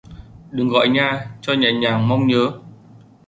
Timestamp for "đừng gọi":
0.51-0.89